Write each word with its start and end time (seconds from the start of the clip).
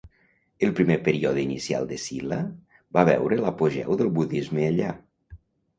El 0.67 0.71
primer 0.79 0.95
període 1.07 1.43
inicial 1.43 1.85
de 1.93 1.99
Silla 2.05 2.41
va 2.99 3.07
veure 3.13 3.41
l'apogeu 3.45 3.97
del 4.03 4.15
budisme 4.21 4.71
allà. 4.73 4.95